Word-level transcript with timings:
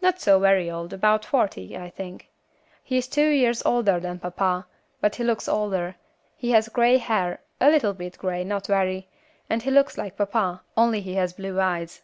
"Not 0.00 0.20
so 0.20 0.40
very 0.40 0.68
old, 0.68 0.92
about 0.92 1.24
forty, 1.24 1.78
I 1.78 1.88
think; 1.88 2.28
he 2.82 2.96
is 2.98 3.06
two 3.06 3.28
years 3.28 3.62
older 3.64 4.00
than 4.00 4.18
papa, 4.18 4.66
but 5.00 5.14
he 5.14 5.22
looks 5.22 5.46
older; 5.46 5.94
he 6.36 6.50
has 6.50 6.68
grey 6.68 6.96
hair, 6.96 7.38
a 7.60 7.70
little 7.70 7.94
bit 7.94 8.18
grey, 8.18 8.42
not 8.42 8.66
very, 8.66 9.06
and 9.48 9.62
he 9.62 9.70
looks 9.70 9.96
like 9.96 10.16
papa, 10.16 10.62
only 10.76 11.00
he 11.00 11.14
has 11.14 11.32
blue 11.34 11.60
eyes. 11.60 12.02